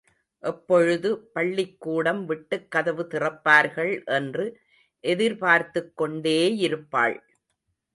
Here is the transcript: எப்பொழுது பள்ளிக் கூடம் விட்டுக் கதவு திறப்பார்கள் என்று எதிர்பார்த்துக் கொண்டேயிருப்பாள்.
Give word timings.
எப்பொழுது 0.43 1.09
பள்ளிக் 1.33 1.75
கூடம் 1.79 2.25
விட்டுக் 2.25 2.71
கதவு 2.71 3.07
திறப்பார்கள் 3.11 4.05
என்று 4.05 4.59
எதிர்பார்த்துக் 4.99 6.01
கொண்டேயிருப்பாள். 6.01 7.17